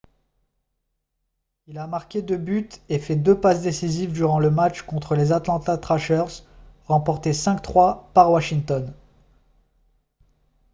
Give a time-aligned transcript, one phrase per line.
[1.67, 5.31] il a marqué 2 buts et fait 2 passes décisives durant le match contre les
[5.31, 6.25] atlanta trashers
[6.87, 8.91] remporté 5-3 par washington